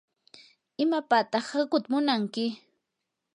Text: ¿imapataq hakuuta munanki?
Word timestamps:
¿imapataq 0.83 1.45
hakuuta 1.53 1.87
munanki? 1.91 2.45